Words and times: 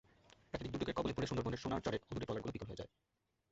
প্রাকৃতিক 0.49 0.71
দুর্যোগের 0.71 0.97
কবলে 0.97 1.13
পড়ে 1.13 1.27
সুন্দরবনের 1.27 1.61
সোনারচরের 1.63 2.01
অদূরে 2.09 2.25
ট্রলারগুলো 2.25 2.53
বিকল 2.53 2.67
হয়ে 2.67 2.79
যায়। 2.79 2.91